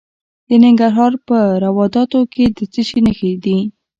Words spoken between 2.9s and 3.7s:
نښې دي؟